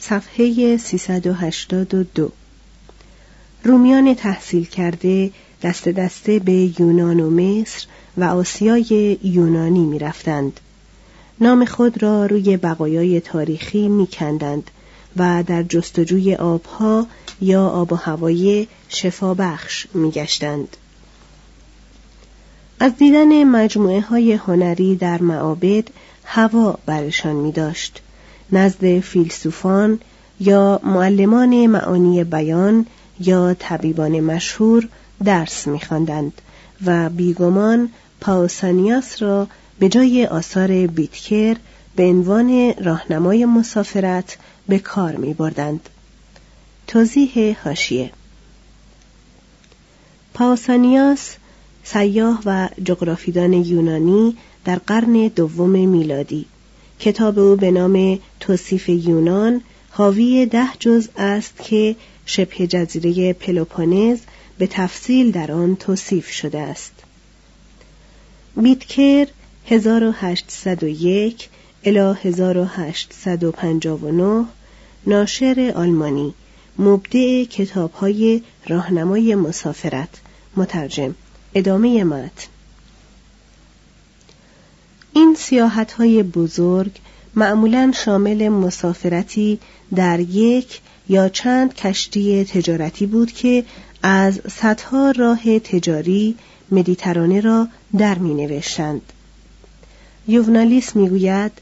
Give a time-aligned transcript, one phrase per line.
[0.00, 2.32] صفحه 382
[3.64, 5.30] رومیان تحصیل کرده
[5.62, 10.60] دست دسته به یونان و مصر و آسیای یونانی می رفتند.
[11.40, 14.70] نام خود را روی بقایای تاریخی می کندند
[15.16, 17.06] و در جستجوی آبها
[17.40, 20.76] یا آب و هوای شفابخش می گشتند.
[22.80, 25.88] از دیدن مجموعه های هنری در معابد
[26.24, 28.02] هوا برشان می داشت.
[28.52, 30.00] نزد فیلسوفان
[30.40, 32.86] یا معلمان معانی بیان
[33.20, 34.88] یا طبیبان مشهور
[35.24, 36.32] درس می‌خواندند
[36.86, 37.88] و بیگمان
[38.20, 41.56] پاوسانیاس را به جای آثار بیتکر
[41.96, 44.36] به عنوان راهنمای مسافرت
[44.68, 45.88] به کار می بردند.
[46.86, 48.10] توضیح هاشیه
[50.34, 51.34] پاوسانیاس
[51.84, 56.46] سیاه و جغرافیدان یونانی در قرن دوم میلادی
[57.00, 61.96] کتاب او به نام توصیف یونان حاوی ده جز است که
[62.26, 64.18] شبه جزیره پلوپونز
[64.58, 66.92] به تفصیل در آن توصیف شده است.
[68.56, 69.26] بیتکر
[69.66, 71.48] 1801
[71.84, 74.44] الی 1859
[75.06, 76.34] ناشر آلمانی
[76.78, 80.20] مبدع کتابهای راهنمای مسافرت
[80.56, 81.14] مترجم
[81.54, 82.46] ادامه متن
[85.12, 86.90] این سیاحت های بزرگ
[87.34, 89.58] معمولا شامل مسافرتی
[89.94, 93.64] در یک یا چند کشتی تجارتی بود که
[94.02, 96.36] از صدها راه تجاری
[96.72, 97.68] مدیترانه را
[97.98, 99.02] در می نوشتند.
[100.28, 101.52] یوونالیس می گوید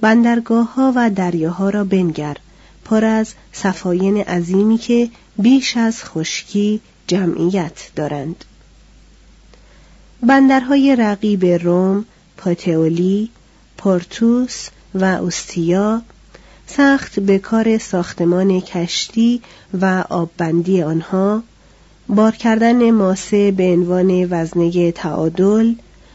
[0.00, 2.36] بندرگاه ها و دریاها را بنگر
[2.84, 5.08] پر از صفاین عظیمی که
[5.38, 8.44] بیش از خشکی جمعیت دارند.
[10.22, 12.04] بندرهای رقیب روم،
[12.36, 13.30] پاتئولی،
[13.78, 16.02] پورتوس و اوستیا
[16.66, 19.42] سخت به کار ساختمان کشتی
[19.80, 21.42] و آببندی آنها
[22.08, 25.74] بار کردن ماسه به عنوان وزنه تعادل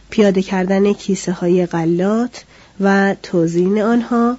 [0.10, 2.44] پیاده کردن کیسه های غلات
[2.80, 4.38] و توزین آنها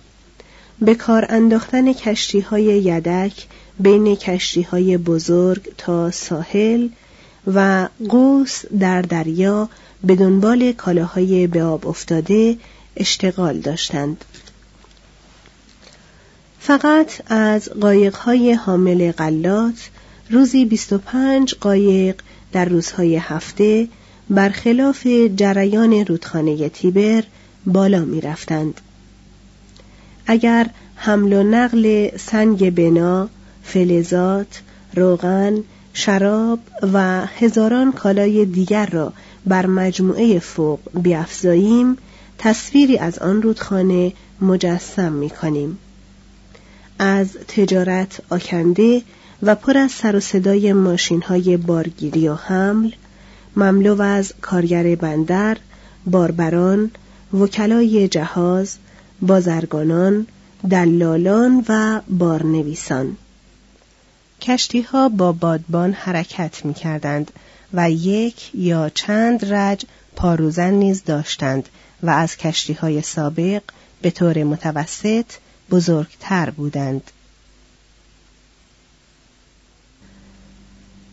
[0.80, 3.46] به کار انداختن کشتی های یدک
[3.80, 6.88] بین کشتی های بزرگ تا ساحل
[7.46, 9.68] و قوس در دریا
[10.04, 12.56] به دنبال کالاهای به آب افتاده
[12.96, 14.24] اشتغال داشتند.
[16.60, 19.90] فقط از قایقهای حامل غلات
[20.30, 22.20] روزی 25 قایق
[22.52, 23.88] در روزهای هفته
[24.30, 25.06] برخلاف
[25.36, 27.24] جریان رودخانه تیبر
[27.66, 28.80] بالا می رفتند.
[30.26, 30.66] اگر
[30.96, 33.28] حمل و نقل سنگ بنا،
[33.62, 34.60] فلزات،
[34.94, 36.58] روغن، شراب
[36.92, 39.12] و هزاران کالای دیگر را
[39.46, 41.96] بر مجموعه فوق بیافزاییم
[42.38, 45.78] تصویری از آن رودخانه مجسم می کنیم.
[46.98, 49.02] از تجارت آکنده
[49.42, 52.90] و پر از سر و صدای ماشین های بارگیری و حمل
[53.56, 55.56] مملو از کارگر بندر،
[56.06, 56.90] باربران،
[57.34, 58.76] وکلای جهاز،
[59.22, 60.26] بازرگانان،
[60.70, 63.16] دلالان و بارنویسان
[64.42, 67.32] کشتی ها با بادبان حرکت می کردند
[67.72, 69.84] و یک یا چند رج
[70.16, 71.68] پاروزن نیز داشتند
[72.02, 73.62] و از کشتی های سابق
[74.02, 75.24] به طور متوسط
[75.70, 77.10] بزرگتر بودند.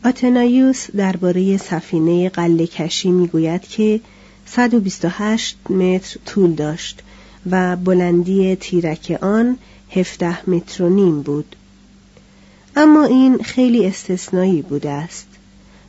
[0.05, 4.01] آتنایوس درباره سفینه قله کشی می گوید که
[4.45, 7.01] 128 متر طول داشت
[7.49, 9.57] و بلندی تیرک آن
[9.91, 11.55] 17 متر و نیم بود.
[12.75, 15.27] اما این خیلی استثنایی بوده است.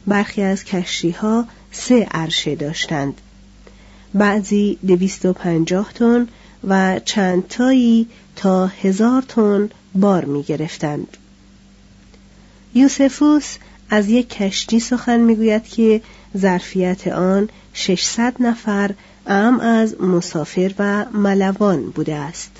[0.06, 3.14] برخی از کشتی ها سه عرشه داشتند.
[4.14, 6.28] بعضی دویست و پنجاه تن
[6.68, 8.06] و چند تایی
[8.36, 11.16] تا هزار تن بار می گرفتند.
[12.74, 13.56] یوسفوس
[13.90, 16.02] از یک کشتی سخن می‌گوید که
[16.36, 18.90] ظرفیت آن 600 نفر
[19.26, 22.59] ام از مسافر و ملوان بوده است.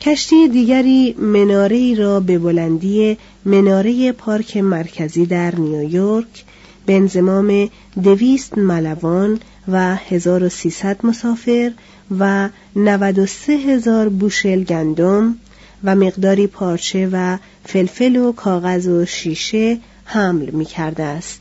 [0.00, 6.44] کشتی دیگری مناره را به بلندی مناره پارک مرکزی در نیویورک
[6.86, 7.70] به انزمام
[8.02, 11.72] دویست ملوان و 1300 مسافر
[12.18, 15.38] و 93 هزار بوشل گندم
[15.84, 21.40] و مقداری پارچه و فلفل و کاغذ و شیشه حمل می کرده است.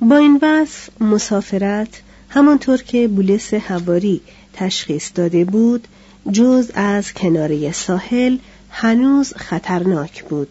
[0.00, 4.20] با این وصف مسافرت همانطور که بولس هواری
[4.52, 5.88] تشخیص داده بود
[6.32, 8.36] جز از کناره ساحل
[8.70, 10.48] هنوز خطرناک بود.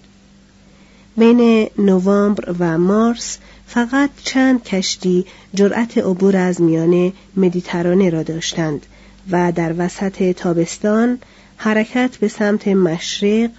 [1.17, 3.37] بین نوامبر و مارس
[3.67, 8.85] فقط چند کشتی جرأت عبور از میان مدیترانه را داشتند
[9.31, 11.19] و در وسط تابستان
[11.57, 13.49] حرکت به سمت مشرق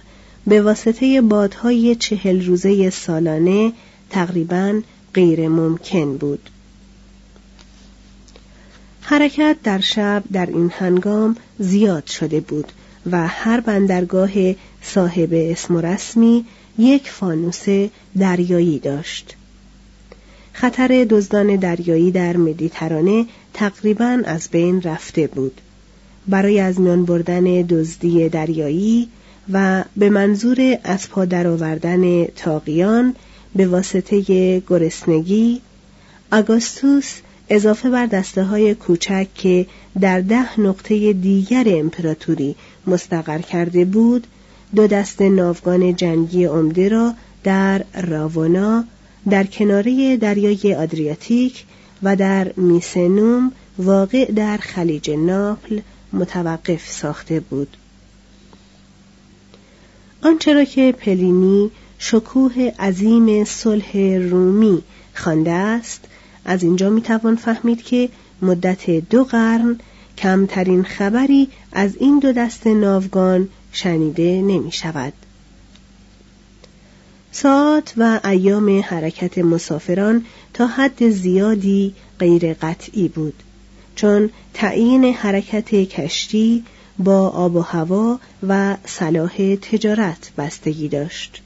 [0.47, 3.73] به واسطه بادهای چهل روزه سالانه
[4.09, 4.81] تقریبا
[5.13, 6.49] غیر ممکن بود.
[9.01, 12.71] حرکت در شب در این هنگام زیاد شده بود
[13.11, 14.31] و هر بندرگاه
[14.81, 16.45] صاحب اسم و رسمی
[16.77, 17.65] یک فانوس
[18.19, 19.35] دریایی داشت.
[20.53, 25.61] خطر دزدان دریایی در مدیترانه تقریبا از بین رفته بود.
[26.27, 29.07] برای از میان بردن دزدی دریایی
[29.53, 33.15] و به منظور از پا درآوردن تاقیان
[33.55, 34.21] به واسطه
[34.69, 35.61] گرسنگی
[36.31, 37.13] آگوستوس
[37.49, 39.65] اضافه بر دسته های کوچک که
[40.01, 42.55] در ده نقطه دیگر امپراتوری
[42.87, 44.27] مستقر کرده بود
[44.75, 48.83] دو دست ناوگان جنگی عمده را در راونا
[49.29, 51.65] در کناره دریای آدریاتیک
[52.03, 55.79] و در میسنوم واقع در خلیج ناپل
[56.13, 57.77] متوقف ساخته بود.
[60.23, 63.97] آنچه را که پلینی شکوه عظیم صلح
[64.31, 64.83] رومی
[65.15, 66.07] خوانده است
[66.45, 68.09] از اینجا می‌توان فهمید که
[68.41, 69.79] مدت دو قرن
[70.17, 75.13] کمترین خبری از این دو دست ناوگان شنیده نمی شود.
[77.31, 83.43] ساعت و ایام حرکت مسافران تا حد زیادی غیر قطعی بود
[83.95, 86.63] چون تعیین حرکت کشتی
[86.99, 91.41] با آب و هوا و صلاح تجارت بستگی داشت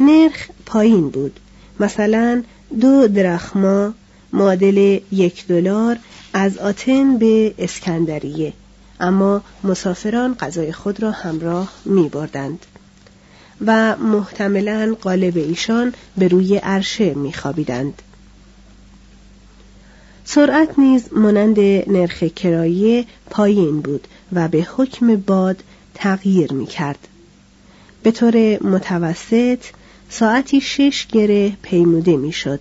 [0.00, 1.40] نرخ پایین بود
[1.80, 2.42] مثلا
[2.80, 3.94] دو درخما
[4.32, 5.96] معادل یک دلار
[6.32, 8.52] از آتن به اسکندریه
[9.00, 12.66] اما مسافران غذای خود را همراه می بردند
[13.66, 18.02] و محتملا قالب ایشان به روی عرشه می خوابیدند.
[20.24, 25.62] سرعت نیز مانند نرخ کرایه پایین بود و به حکم باد
[25.94, 27.08] تغییر می کرد.
[28.02, 29.64] به طور متوسط
[30.18, 32.60] ساعتی شش گره پیموده می‌شد.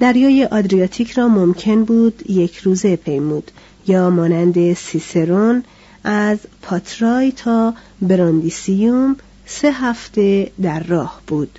[0.00, 3.50] دریای آدریاتیک را ممکن بود یک روزه پیمود
[3.86, 5.64] یا مانند سیسرون
[6.04, 9.16] از پاترای تا براندیسیوم
[9.46, 11.58] سه هفته در راه بود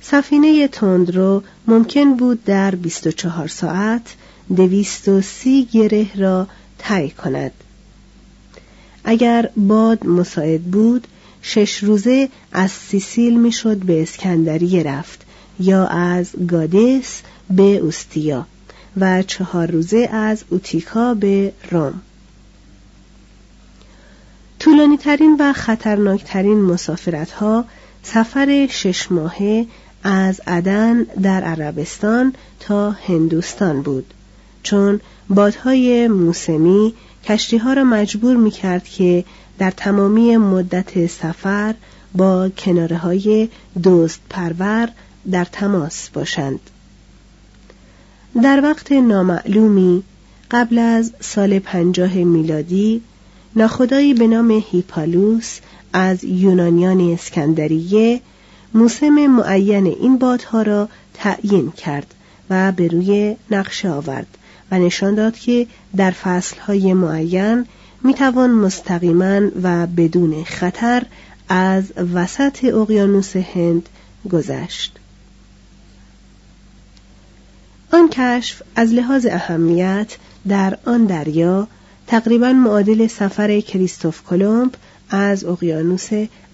[0.00, 4.14] سفینه تندرو ممکن بود در 24 ساعت
[4.56, 6.46] دویست و سی گره را
[6.78, 7.52] طی کند
[9.04, 11.06] اگر باد مساعد بود
[11.46, 15.26] شش روزه از سیسیل می‌شد به اسکندریه رفت
[15.60, 17.20] یا از گادس
[17.50, 18.46] به اوستیا
[18.96, 22.02] و چهار روزه از اوتیکا به روم
[24.58, 27.64] طولانی ترین و خطرناکترین مسافرت ها
[28.02, 29.66] سفر شش ماهه
[30.02, 34.14] از عدن در عربستان تا هندوستان بود
[34.62, 36.94] چون بادهای موسمی
[37.26, 39.24] کشتی ها را مجبور می کرد که
[39.58, 41.74] در تمامی مدت سفر
[42.14, 43.48] با کناره های
[43.82, 44.88] دوست پرور
[45.30, 46.60] در تماس باشند.
[48.42, 50.02] در وقت نامعلومی
[50.50, 53.02] قبل از سال پنجاه میلادی
[53.56, 55.58] ناخدایی به نام هیپالوس
[55.92, 58.20] از یونانیان اسکندریه
[58.74, 62.14] موسم معین این بادها را تعیین کرد
[62.50, 64.38] و به روی نقشه آورد
[64.78, 65.66] نشان داد که
[65.96, 67.66] در فصلهای معین
[68.04, 71.02] می‌توان مستقیما و بدون خطر
[71.48, 73.88] از وسط اقیانوس هند
[74.30, 74.98] گذشت.
[77.92, 80.16] آن کشف از لحاظ اهمیت
[80.48, 81.68] در آن دریا
[82.06, 84.74] تقریبا معادل سفر کریستوف کلمب
[85.10, 86.08] از اقیانوس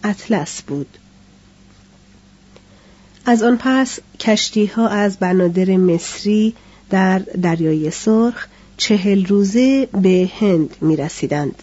[0.05, 0.99] اطلس بود.
[3.27, 6.55] از آن پس کشتی ها از بنادر مصری
[6.91, 11.63] در دریای سرخ چهل روزه به هند می رسیدند.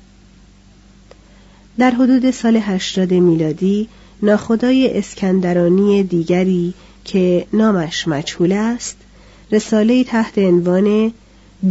[1.77, 3.87] در حدود سال هشتاد میلادی
[4.23, 6.73] ناخدای اسکندرانی دیگری
[7.05, 8.97] که نامش مجهول است
[9.51, 11.13] رساله تحت عنوان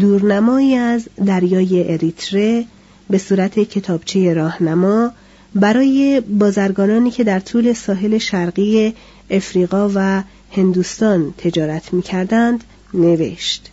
[0.01, 2.65] دورنمایی از دریای اریتره
[3.11, 5.11] به صورت کتابچه راهنما
[5.55, 8.95] برای بازرگانانی که در طول ساحل شرقی
[9.31, 10.23] افریقا و
[10.53, 13.71] هندوستان تجارت می کردند نوشت.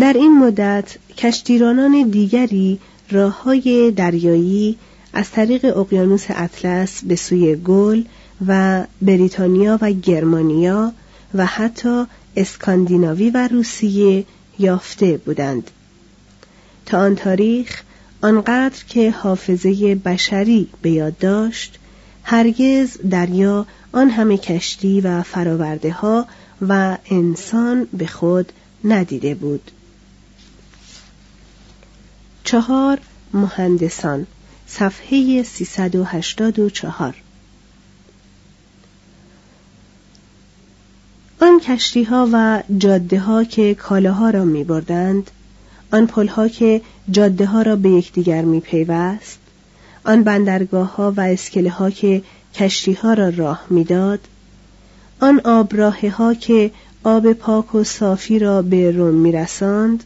[0.00, 2.78] در این مدت کشتیرانان دیگری
[3.10, 4.76] راه های دریایی
[5.12, 8.02] از طریق اقیانوس اطلس به سوی گل
[8.46, 10.92] و بریتانیا و گرمانیا
[11.34, 12.04] و حتی
[12.36, 14.24] اسکاندیناوی و روسیه
[14.58, 15.70] یافته بودند.
[16.86, 17.82] تا آن تاریخ
[18.22, 21.78] آنقدر که حافظه بشری به یاد داشت
[22.22, 26.26] هرگز دریا آن همه کشتی و فراورده ها
[26.60, 28.52] و انسان به خود
[28.84, 29.70] ندیده بود.
[32.44, 32.98] چهار
[33.32, 34.26] مهندسان
[34.66, 37.14] صفحه 384
[41.40, 45.30] آن کشتی ها و جاده ها که کالاها را می بردند
[45.92, 49.38] آن پل ها که جاده ها را به یکدیگر می پیوست
[50.04, 52.22] آن بندرگاه ها و اسکله ها که
[52.54, 54.20] کشتی ها را راه می‌داد
[55.20, 56.70] آن آبراه ها که
[57.04, 60.04] آب پاک و صافی را به روم میرساند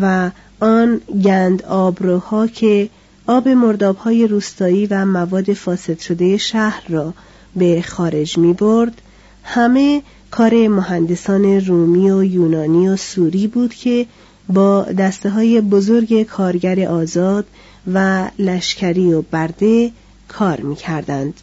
[0.00, 2.88] و آن گند آبروها که
[3.26, 7.14] آب مردابهای روستایی و مواد فاسد شده شهر را
[7.56, 9.02] به خارج می برد
[9.42, 14.06] همه کار مهندسان رومی و یونانی و سوری بود که
[14.48, 17.46] با دسته های بزرگ کارگر آزاد
[17.94, 19.90] و لشکری و برده
[20.28, 21.34] کار می کردند.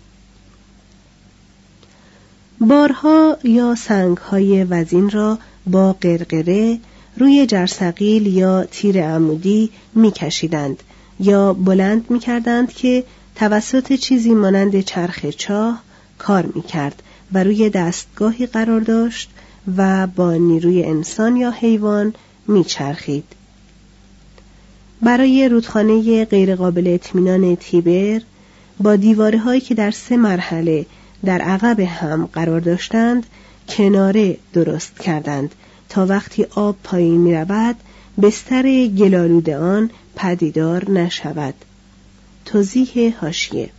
[2.60, 6.80] بارها یا سنگهای وزین را با قرقره
[7.18, 10.84] روی جرسقیل یا تیر عمودی میکشیدند
[11.20, 13.04] یا بلند می‌کردند که
[13.36, 15.84] توسط چیزی مانند چرخ چاه
[16.18, 19.30] کار می‌کرد و روی دستگاهی قرار داشت
[19.78, 22.14] و با نیروی انسان یا حیوان
[22.48, 23.24] میچرخید.
[25.02, 28.22] برای رودخانه غیرقابل اطمینان تیبر
[28.80, 30.86] با دیواره هایی که در سه مرحله
[31.26, 33.26] در عقب هم قرار داشتند
[33.70, 35.56] کناره درست کردند.
[35.90, 37.76] تا وقتی آب پایین می رود
[38.22, 41.54] بستر گلالود آن پدیدار نشود.
[42.46, 43.70] توضیح هاشیه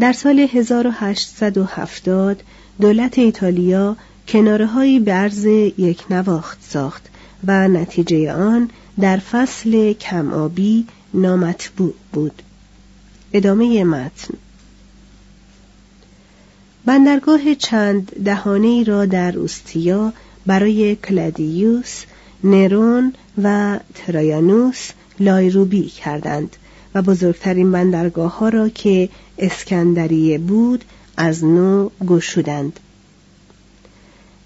[0.00, 2.42] در سال 1870
[2.80, 3.96] دولت ایتالیا
[4.28, 7.08] کناره هایی به عرض یک نواخت ساخت
[7.46, 12.42] و نتیجه آن در فصل کم آبی نامطبوع بود.
[13.32, 14.34] ادامه متن.
[16.84, 20.12] بندرگاه چند دهانه ای را در اوستیا
[20.46, 22.02] برای کلادیوس،
[22.44, 26.56] نرون و ترایانوس لایروبی کردند
[26.94, 29.08] و بزرگترین بندرگاه ها را که
[29.38, 30.84] اسکندریه بود
[31.16, 32.80] از نو گشودند.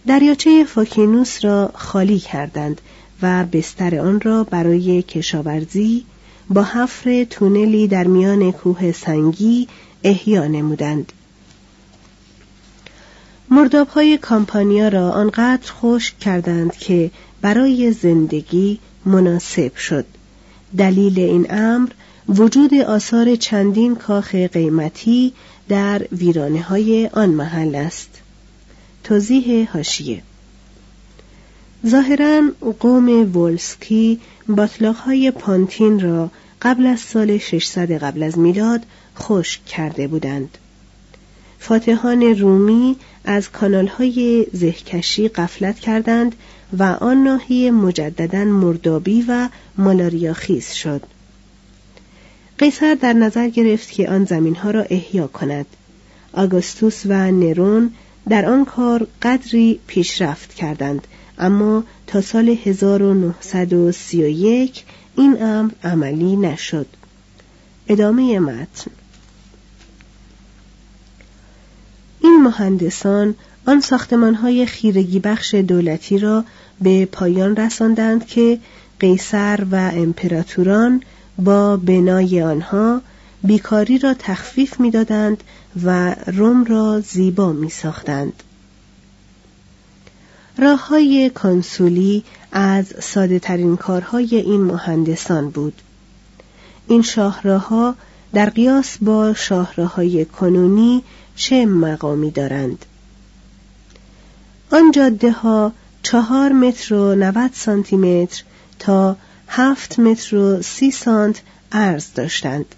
[0.06, 2.80] دریاچه فاکینوس را خالی کردند
[3.22, 6.04] و بستر آن را برای کشاورزی
[6.50, 9.68] با حفر تونلی در میان کوه سنگی
[10.04, 11.12] احیا نمودند
[13.50, 17.10] مردابهای کامپانیا را آنقدر خشک کردند که
[17.40, 20.06] برای زندگی مناسب شد.
[20.78, 21.88] دلیل این امر
[22.28, 25.32] وجود آثار چندین کاخ قیمتی
[25.68, 28.10] در ویرانه های آن محل است.
[29.04, 30.22] توضیح هاشیه
[31.86, 32.42] ظاهرا
[32.80, 36.30] قوم ولسکی باطلاق های پانتین را
[36.62, 38.82] قبل از سال 600 قبل از میلاد
[39.18, 40.58] خشک کرده بودند.
[41.58, 46.34] فاتحان رومی از کانال های زهکشی قفلت کردند
[46.78, 49.48] و آن ناحیه مجددا مردابی و
[49.78, 51.02] مالاریا خیز شد.
[52.58, 55.66] قیصر در نظر گرفت که آن زمین ها را احیا کند.
[56.32, 57.90] آگوستوس و نرون
[58.28, 61.06] در آن کار قدری پیشرفت کردند
[61.38, 64.84] اما تا سال 1931
[65.16, 66.86] این امر عملی نشد.
[67.88, 68.90] ادامه متن.
[72.36, 73.34] این مهندسان
[73.66, 76.44] آن های خیرگی بخش دولتی را
[76.80, 78.58] به پایان رساندند که
[79.00, 81.02] قیصر و امپراتوران
[81.38, 83.00] با بنای آنها
[83.44, 85.44] بیکاری را تخفیف می‌دادند
[85.84, 88.42] و روم را زیبا می ساختند.
[90.58, 95.82] راه های کنسولی از ساده ترین کارهای این مهندسان بود.
[96.88, 97.94] این شاهراها
[98.32, 101.02] در قیاس با شاهراهای کنونی
[101.36, 102.86] چه مقامی دارند؟
[104.72, 108.42] آن جاده ها چهار متر و نود سانتی متر
[108.78, 109.16] تا
[109.48, 112.74] هفت متر و سی سانت عرض داشتند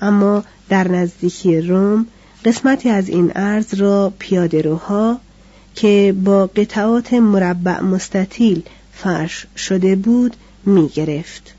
[0.00, 2.06] اما در نزدیکی روم
[2.44, 5.20] قسمتی از این عرض را پیاده روها
[5.74, 11.54] که با قطعات مربع مستطیل فرش شده بود می گرفت.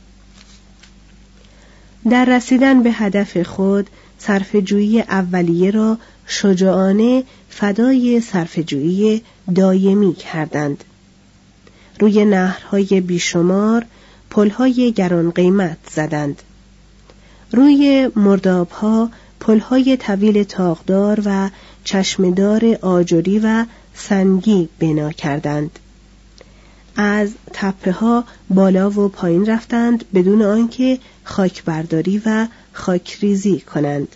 [2.09, 9.21] در رسیدن به هدف خود صرفجویی اولیه را شجاعانه فدای صرفجویی
[9.55, 10.83] دایمی کردند.
[11.99, 13.85] روی نهرهای بیشمار
[14.29, 16.41] پلهای گران قیمت زدند.
[17.51, 19.09] روی مردابها
[19.39, 21.49] پلهای طویل تاقدار و
[21.83, 25.79] چشمدار آجری و سنگی بنا کردند.
[26.95, 34.15] از تپه ها بالا و پایین رفتند بدون آنکه خاک برداری و خاکریزی کنند.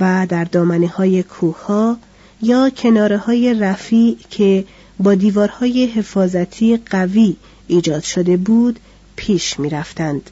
[0.00, 1.96] و در دامنه های کوه ها
[2.42, 4.64] یا کناره های رفیع که
[4.98, 8.78] با دیوارهای حفاظتی قوی ایجاد شده بود
[9.16, 10.30] پیش می رفتند.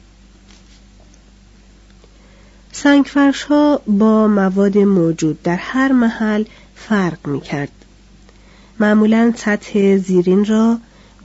[2.71, 6.43] سنگفرش ها با مواد موجود در هر محل
[6.75, 7.71] فرق می کرد.
[8.79, 10.77] معمولا سطح زیرین را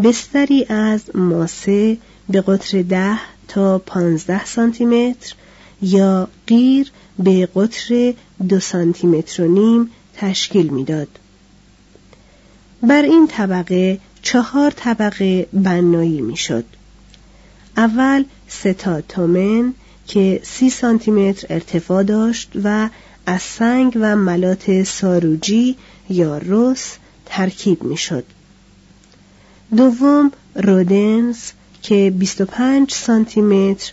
[0.02, 3.18] بستری از ماسه به قطر ده
[3.48, 5.34] تا پانزده سانتی متر
[5.82, 8.14] یا غیر به قطر
[8.48, 11.08] دو سانتی متر و نیم تشکیل می‌داد.
[12.82, 16.64] بر این طبقه چهار طبقه بنایی می‌شد.
[17.76, 19.74] اول ستا تومن
[20.06, 22.88] که سی سانتیمتر ارتفاع داشت و
[23.26, 25.76] از سنگ و ملات ساروجی
[26.10, 26.92] یا روس
[27.26, 28.24] ترکیب می‌شد.
[29.76, 31.38] دوم رودنز
[31.82, 33.92] که 25 سانتی متر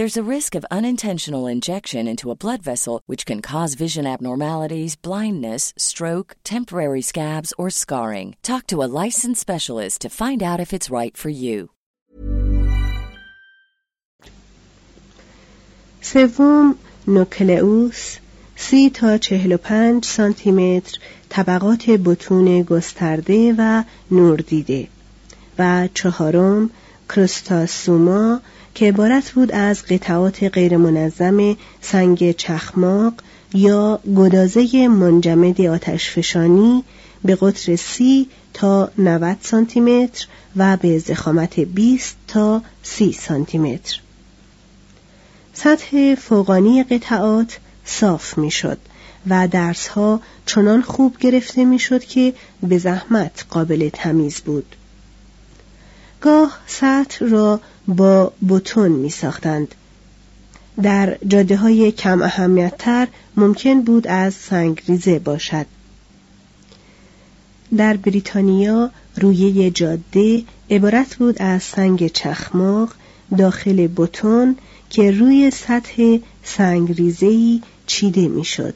[0.00, 4.96] There's a risk of unintentional injection into a blood vessel, which can cause vision abnormalities,
[4.96, 8.36] blindness, stroke, temporary scabs, or scarring.
[8.42, 11.70] Talk to a licensed specialist to find out if it's right for you.
[16.02, 16.74] سوم
[17.06, 18.16] نوکلئوس
[18.56, 20.98] سی تا چهل و پنج سانتی متر
[21.28, 24.88] طبقات بتون گسترده و نوردیده
[25.58, 26.70] و چهارم
[27.08, 28.40] کروستاسوما
[28.75, 33.13] که عبارت بود از قطعات غیرمنظم سنگ چخماق
[33.53, 36.83] یا گدازه منجمد آتشفشانی
[37.23, 43.99] به قطر سی تا 90 سانتی متر و به زخامت 20 تا 30 سانتی متر.
[45.53, 48.77] سطح فوقانی قطعات صاف می‌شد
[49.29, 54.75] و درسها چنان خوب گرفته می‌شد که به زحمت قابل تمیز بود.
[56.21, 59.75] گاه سطح را با بتون می ساختند.
[60.81, 65.65] در جاده های کم اهمیتتر ممکن بود از سنگریزه باشد.
[67.77, 72.89] در بریتانیا رویه جاده عبارت بود از سنگ چخماق
[73.37, 74.57] داخل بتون
[74.89, 78.73] که روی سطح سنگریزهی چیده می‌شد.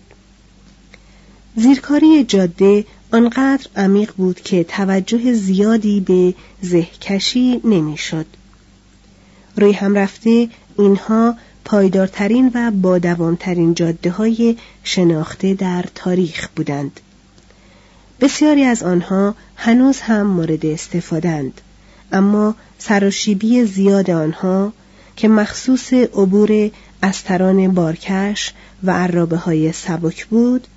[1.56, 8.26] زیرکاری جاده آنقدر عمیق بود که توجه زیادی به زهکشی نمی‌شد.
[9.58, 17.00] روی هم رفته اینها پایدارترین و بادوامترین جاده های شناخته در تاریخ بودند.
[18.22, 21.62] بسیاری از آنها هنوز هم مورد استفادند
[22.12, 24.74] اما سراشیبی زیاد آنها
[25.16, 26.72] که مخصوص عبور
[27.04, 30.68] استران بارکش و عرابه های سبک بود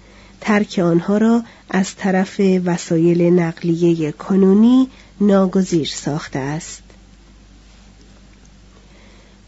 [0.40, 4.88] ترک آنها را از طرف وسایل نقلیه کنونی
[5.20, 6.82] ناگزیر ساخته است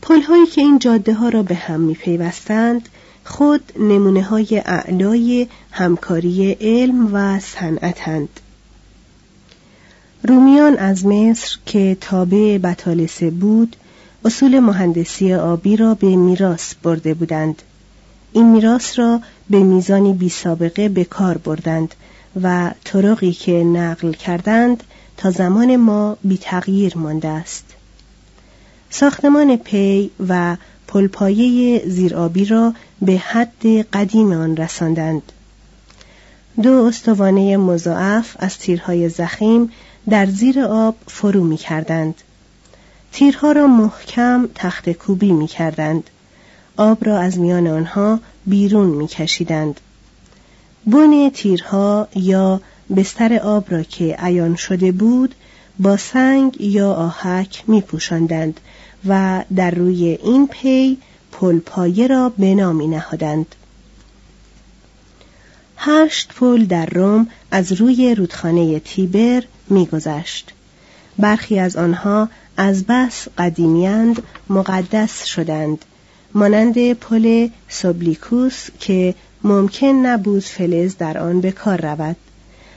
[0.03, 2.89] پلهایی که این جاده ها را به هم می پیوستند
[3.25, 8.41] خود نمونه های اعلای همکاری علم و صنعتند.
[10.23, 13.77] رومیان از مصر که تابع بطالسه بود
[14.25, 17.63] اصول مهندسی آبی را به میراث برده بودند
[18.33, 21.95] این میراث را به میزانی بی سابقه به کار بردند
[22.43, 24.85] و طرقی که نقل کردند
[25.17, 27.70] تا زمان ما بی تغییر مانده است
[28.91, 30.57] ساختمان پی و
[30.89, 35.33] پلپایه زیرآبی را به حد قدیم آن رساندند
[36.63, 39.71] دو استوانه مضاعف از تیرهای زخیم
[40.09, 42.15] در زیر آب فرو می کردند.
[43.13, 46.11] تیرها را محکم تخت کوبی می کردند.
[46.77, 49.81] آب را از میان آنها بیرون می کشیدند.
[51.35, 52.61] تیرها یا
[52.97, 55.35] بستر آب را که عیان شده بود
[55.81, 58.61] با سنگ یا آهک می پوشندند
[59.09, 60.99] و در روی این پی
[61.33, 63.55] پلپایه را بنا می نهادند.
[65.77, 70.53] هشت پل در روم از روی رودخانه تیبر میگذشت.
[71.19, 75.85] برخی از آنها از بس قدیمیند مقدس شدند
[76.35, 79.15] مانند پل سوبلیکوس که
[79.45, 82.17] ممکن نبود فلز در آن به کار رود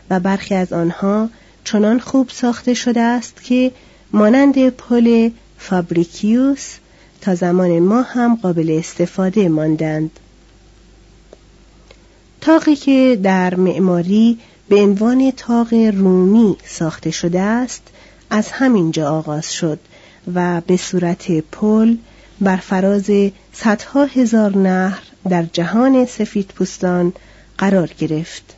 [0.09, 1.29] و برخی از آنها
[1.63, 3.71] چنان خوب ساخته شده است که
[4.11, 6.75] مانند پل فابریکیوس
[7.21, 10.19] تا زمان ما هم قابل استفاده ماندند.
[12.41, 17.81] تاقی که در معماری به عنوان تاق رومی ساخته شده است
[18.29, 19.79] از همینجا آغاز شد
[20.33, 21.95] و به صورت پل
[22.41, 23.09] بر فراز
[23.53, 27.13] صدها هزار نهر در جهان سفید پوستان
[27.57, 28.55] قرار گرفت.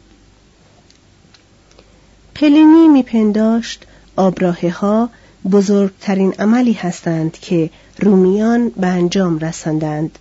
[2.36, 5.10] پلینی میپنداشت آبراهه ها
[5.52, 7.69] بزرگترین عملی هستند که
[8.00, 10.19] رومیان به انجام رساندند.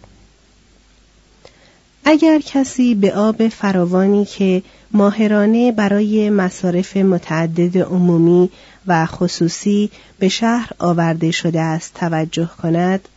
[2.04, 8.50] اگر کسی به آب فراوانی که ماهرانه برای مصارف متعدد عمومی
[8.86, 13.08] و خصوصی به شهر آورده شده است توجه کند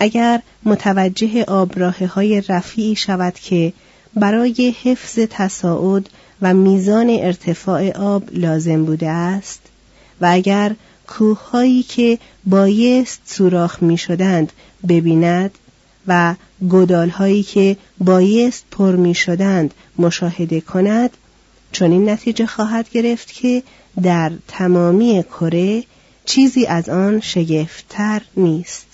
[0.00, 3.72] اگر متوجه آبراه های رفیعی شود که
[4.14, 6.08] برای حفظ تصاعد
[6.42, 9.60] و میزان ارتفاع آب لازم بوده است
[10.20, 10.74] و اگر
[11.08, 14.52] کوههایی که بایست سوراخ می شدند
[14.88, 15.50] ببیند
[16.06, 16.34] و
[16.70, 21.10] گدالهایی که بایست پر می شدند مشاهده کند
[21.72, 23.62] چون این نتیجه خواهد گرفت که
[24.02, 25.84] در تمامی کره
[26.24, 28.86] چیزی از آن شگفتتر نیست.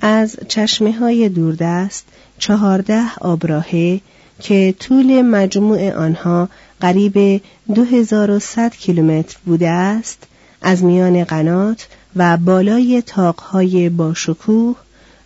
[0.00, 2.04] از چشمه های دوردست
[2.38, 4.00] چهارده آبراهه
[4.40, 6.48] که طول مجموع آنها
[6.80, 7.42] قریب
[7.74, 10.22] 2100 کیلومتر بوده است
[10.62, 14.76] از میان قنات و بالای تاقهای باشکوه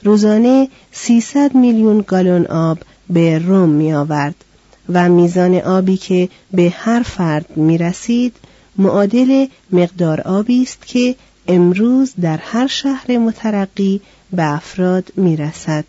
[0.05, 2.79] روزانه 300 میلیون گالون آب
[3.11, 4.35] به روم می آورد
[4.89, 8.37] و میزان آبی که به هر فرد می رسید
[8.79, 11.15] معادل مقدار آبی است که
[11.49, 14.01] امروز در هر شهر مترقی
[14.33, 15.85] به افراد می رسد.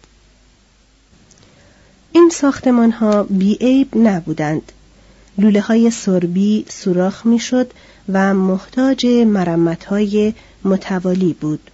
[2.16, 4.72] این ساختمان ها بیعیب نبودند.
[5.38, 7.72] لوله های سربی سوراخ می شد
[8.10, 11.70] و محتاج مرمت های متوالی بود.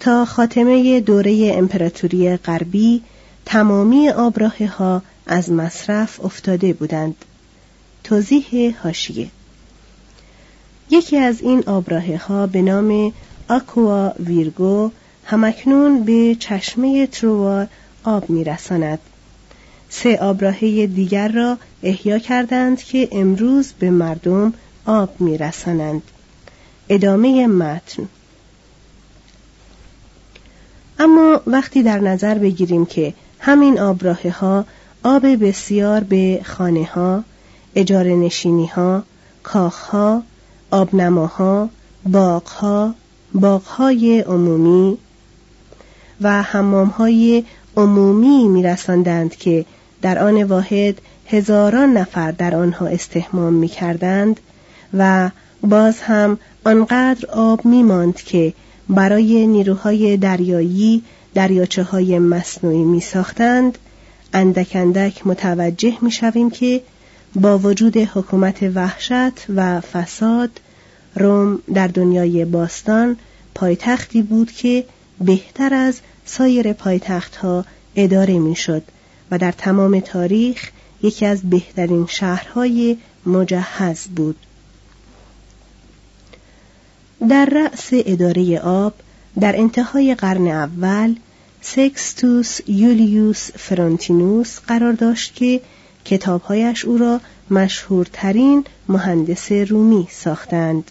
[0.00, 3.02] تا خاتمه دوره امپراتوری غربی
[3.44, 7.24] تمامی آبراه ها از مصرف افتاده بودند
[8.04, 9.28] توضیح هاشیه
[10.90, 13.12] یکی از این آبراه ها به نام
[13.48, 14.90] آکوا ویرگو
[15.24, 17.68] همکنون به چشمه تروار
[18.04, 18.98] آب میرساند.
[19.88, 24.52] سه آبراهه دیگر را احیا کردند که امروز به مردم
[24.86, 26.02] آب میرسانند.
[26.88, 28.08] ادامه متن.
[30.98, 34.64] اما وقتی در نظر بگیریم که همین آبراه ها
[35.02, 37.24] آب بسیار به خانه ها،
[37.74, 39.02] اجاره نشینی ها،
[39.42, 40.22] کاخ ها،
[40.70, 41.68] آبنماها،
[42.06, 42.94] باغ ها،
[43.34, 44.98] باغ های عمومی
[46.20, 47.44] و حمام های
[47.80, 49.64] عمومی میرساندند که
[50.02, 54.40] در آن واحد هزاران نفر در آنها استحمام می کردند
[54.94, 55.30] و
[55.62, 58.52] باز هم آنقدر آب می ماند که
[58.88, 61.02] برای نیروهای دریایی
[61.34, 63.78] دریاچه های مصنوعی می ساختند
[64.32, 66.82] اندک اندک متوجه می شویم که
[67.34, 70.50] با وجود حکومت وحشت و فساد
[71.14, 73.16] روم در دنیای باستان
[73.54, 74.84] پایتختی بود که
[75.20, 77.64] بهتر از سایر پایتختها
[77.96, 78.82] اداره می‌شد
[79.30, 80.70] و در تمام تاریخ
[81.02, 84.36] یکی از بهترین شهرهای مجهز بود.
[87.28, 88.94] در رأس اداره آب
[89.40, 91.14] در انتهای قرن اول
[91.60, 95.60] سکستوس یولیوس فرانتینوس قرار داشت که
[96.04, 100.90] کتابهایش او را مشهورترین مهندس رومی ساختند.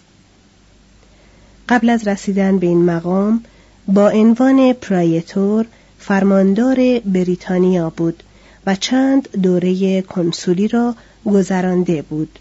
[1.68, 3.44] قبل از رسیدن به این مقام
[3.88, 5.66] با عنوان پرایتور
[5.98, 8.22] فرماندار بریتانیا بود
[8.66, 10.94] و چند دوره کنسولی را
[11.26, 12.38] گذرانده بود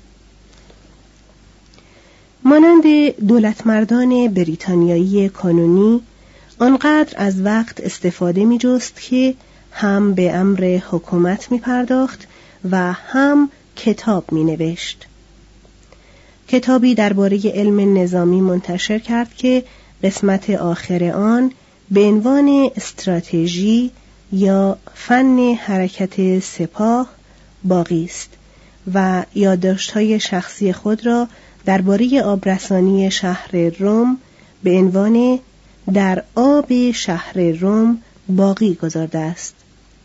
[2.44, 2.84] مانند
[3.28, 6.02] دولتمردان بریتانیایی کانونی
[6.60, 9.36] آنقدر از وقت استفاده می جست که
[9.72, 12.28] هم به امر حکومت می پرداخت
[12.72, 15.06] و هم کتاب می نوشت.
[16.48, 19.64] کتابی درباره علم نظامی منتشر کرد که
[20.04, 21.52] قسمت آخر آن
[21.92, 23.92] به عنوان استراتژی
[24.32, 27.10] یا فن حرکت سپاه
[27.64, 28.30] باقی است
[28.94, 31.28] و یادداشت‌های شخصی خود را
[31.66, 34.18] درباره آبرسانی شهر روم
[34.64, 35.40] به عنوان
[35.94, 39.56] در آب شهر روم باقی گذارده است.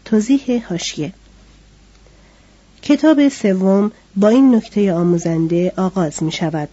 [0.05, 1.13] توضیح هاشیه
[2.83, 6.69] کتاب سوم با این نکته آموزنده آغاز می شود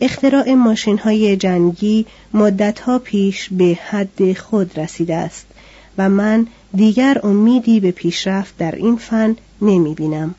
[0.00, 5.46] اختراع ماشین های جنگی مدتها پیش به حد خود رسیده است
[5.98, 10.34] و من دیگر امیدی به پیشرفت در این فن نمی بینم.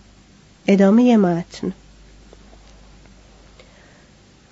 [0.68, 1.74] ادامه متن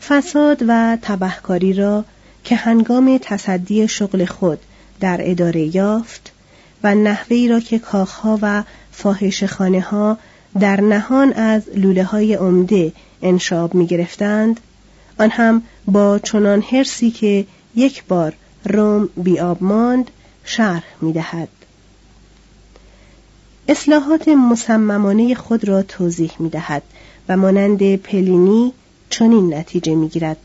[0.01, 2.05] فساد و تبهکاری را
[2.43, 4.59] که هنگام تصدی شغل خود
[4.99, 6.31] در اداره یافت
[6.83, 10.17] و نحوی را که کاخها و فاحش خانه ها
[10.59, 14.59] در نهان از لوله های عمده انشاب می گرفتند
[15.21, 18.33] آن هم با چنان حرسی که یک بار
[18.65, 20.11] روم بیاب ماند
[20.43, 21.47] شرح می دهد.
[23.69, 26.83] اصلاحات مصممانه خود را توضیح می دهد
[27.29, 28.73] و مانند پلینی
[29.09, 30.37] چنین نتیجه می گیرد.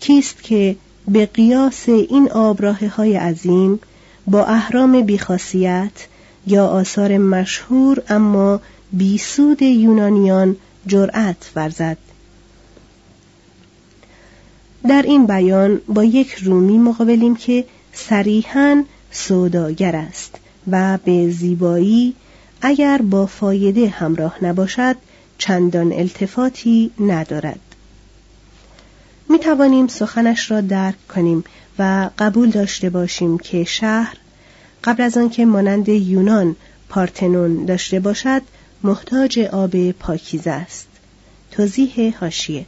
[0.00, 0.76] کیست که
[1.08, 3.80] به قیاس این آبراه های عظیم
[4.26, 6.06] با اهرام بیخاصیت
[6.46, 8.60] یا آثار مشهور اما
[8.92, 11.96] بیسود یونانیان جرأت ورزد
[14.86, 20.34] در این بیان با یک رومی مقابلیم که صریحا سوداگر است
[20.70, 22.14] و به زیبایی
[22.62, 24.96] اگر با فایده همراه نباشد
[25.38, 27.60] چندان التفاتی ندارد.
[29.28, 31.44] می توانیم سخنش را درک کنیم
[31.78, 34.16] و قبول داشته باشیم که شهر
[34.84, 36.56] قبل از آنکه مانند یونان
[36.88, 38.42] پارتنون داشته باشد
[38.82, 40.88] محتاج آب پاکیزه است.
[41.50, 42.66] توضیح هاشیه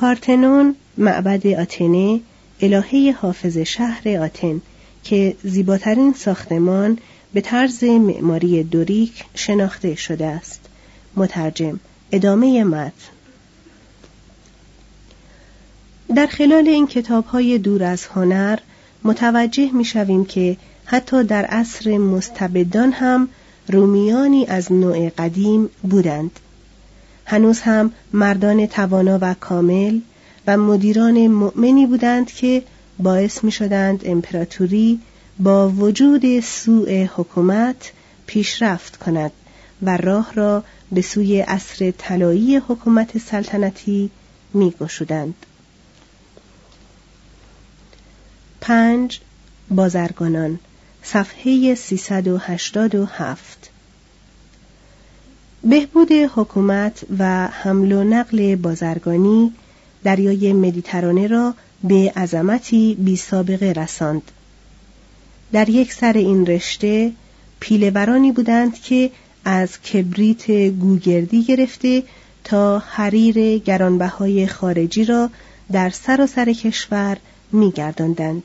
[0.00, 2.20] پارتنون معبد آتنه
[2.60, 4.60] الهه حافظ شهر آتن
[5.04, 6.98] که زیباترین ساختمان
[7.34, 10.60] به طرز معماری دوریک شناخته شده است.
[11.16, 11.80] مترجم
[12.12, 12.92] ادامه متن.
[16.16, 18.58] در خلال این کتاب های دور از هنر
[19.04, 23.28] متوجه می شویم که حتی در عصر مستبدان هم
[23.68, 26.40] رومیانی از نوع قدیم بودند.
[27.30, 30.00] هنوز هم مردان توانا و کامل
[30.46, 32.62] و مدیران مؤمنی بودند که
[32.98, 35.00] باعث می شدند امپراتوری
[35.38, 37.92] با وجود سوء حکومت
[38.26, 39.32] پیشرفت کند
[39.82, 44.10] و راه را به سوی عصر طلایی حکومت سلطنتی
[44.54, 45.34] می گشودند.
[48.60, 49.20] پنج
[49.70, 50.58] بازرگانان
[51.02, 53.67] صفحه 387
[55.64, 59.52] بهبود حکومت و حمل و نقل بازرگانی
[60.04, 64.22] دریای مدیترانه را به عظمتی بی سابقه رساند.
[65.52, 67.12] در یک سر این رشته
[67.60, 69.10] پیلورانی بودند که
[69.44, 72.02] از کبریت گوگردی گرفته
[72.44, 75.30] تا حریر گرانبهای خارجی را
[75.72, 77.16] در سراسر سر کشور
[77.52, 78.42] میگرداندند.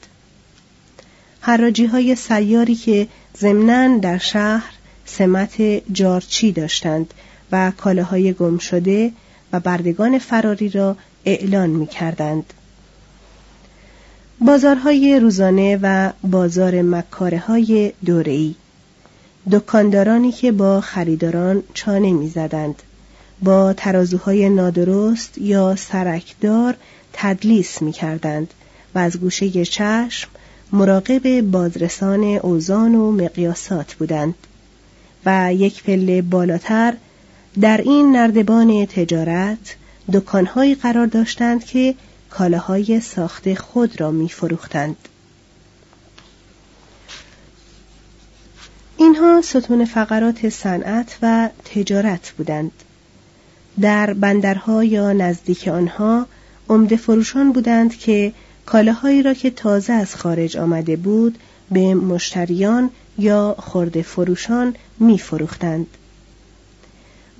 [1.41, 4.73] حراجی های سیاری که ضمناً در شهر
[5.06, 5.62] سمت
[5.94, 7.13] جارچی داشتند
[7.52, 9.12] و کالاهای گم شده
[9.54, 12.54] و بردگان فراری را اعلان می کردند.
[14.39, 18.56] بازارهای روزانه و بازار مکاره های دوره‌ای.
[19.52, 22.84] دکاندارانی که با خریداران چانه می‌زدند.
[23.42, 26.76] با ترازوهای نادرست یا سرکدار
[27.13, 28.54] تدلیس می کردند
[28.96, 30.30] و از گوشه چشم
[30.72, 34.36] مراقب بازرسان اوزان و مقیاسات بودند.
[35.26, 36.94] و یک پله بالاتر
[37.62, 39.76] در این نردبان تجارت
[40.14, 41.96] دکانهایی قرار داشتند که
[42.30, 44.98] کالاهای ساخت خود را می فروختند.
[48.98, 52.72] اینها ستون فقرات صنعت و تجارت بودند.
[53.82, 56.26] در بندرها یا نزدیک آنها
[56.70, 58.34] عمده فروشان بودند که
[58.66, 61.38] کالاهایی را که تازه از خارج آمده بود
[61.72, 65.88] به مشتریان یا خورده فروشان می فروختند.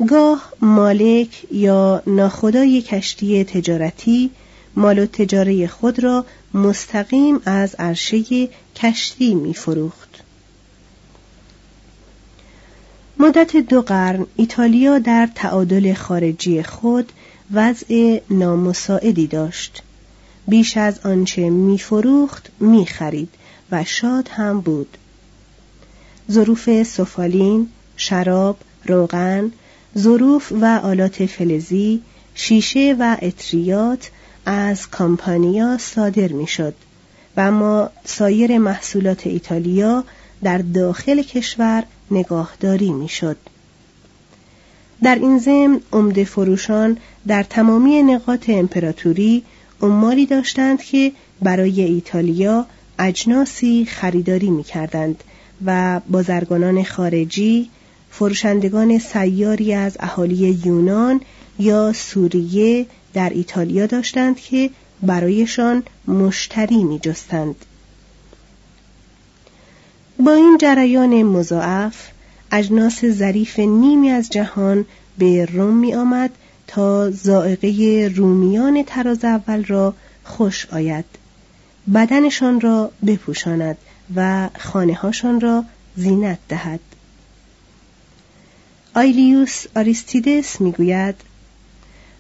[0.08, 4.32] گاه مالک یا ناخدای کشتی تجارتی
[4.76, 10.24] مال و تجاره خود را مستقیم از عرشه کشتی می فروخت.
[13.20, 17.12] مدت دو قرن ایتالیا در تعادل خارجی خود
[17.54, 19.84] وضع نامساعدی داشت.
[20.48, 23.30] بیش از آنچه میفروخت می‌خرید
[23.72, 24.98] و شاد هم بود.
[26.32, 29.52] ظروف سفالین، شراب، روغن،
[29.98, 32.02] ظروف و آلات فلزی،
[32.36, 34.12] شیشه و اطریات
[34.46, 36.74] از کامپانیا صادر می‌شد
[37.38, 40.04] و اما سایر محصولات ایتالیا
[40.44, 43.38] در داخل کشور نگاهداری می‌شد.
[45.04, 49.44] در این ضمن عمده فروشان در تمامی نقاط امپراتوری
[49.82, 52.66] عمالی داشتند که برای ایتالیا
[53.00, 55.24] اجناسی خریداری می کردند
[55.66, 57.70] و بازرگانان خارجی
[58.12, 61.22] فروشندگان سیاری از اهالی یونان
[61.60, 64.70] یا سوریه در ایتالیا داشتند که
[65.02, 67.56] برایشان مشتری می جستند.
[70.20, 72.08] با این جریان مضاعف
[72.52, 74.86] اجناس ظریف نیمی از جهان
[75.18, 76.30] به روم می آمد
[76.68, 81.06] تا زائقه رومیان تراز اول را خوش آید
[81.94, 83.78] بدنشان را بپوشاند
[84.16, 86.80] و خانههاشان را زینت دهد
[88.96, 91.16] آیلیوس آریستیدس می‌گوید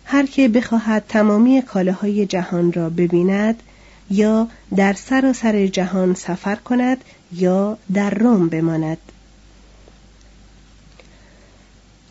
[0.05, 3.63] هر که بخواهد تمامی کالاهای جهان را ببیند
[4.09, 6.97] یا در سراسر جهان سفر کند
[7.31, 8.97] یا در روم بماند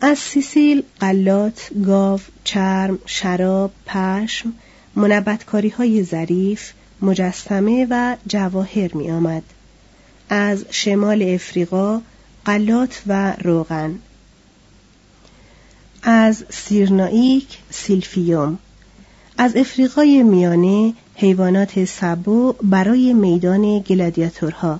[0.01, 4.53] از سیسیل قلات گاو چرم شراب پشم
[4.95, 9.43] منبتکاری های ظریف مجسمه و جواهر می آمد.
[10.35, 12.01] از شمال افریقا
[12.45, 13.99] قلات و روغن.
[16.03, 18.59] از سیرنائیک سیلفیوم.
[19.37, 24.79] از افریقای میانه حیوانات سبو برای میدان گلادیاتورها.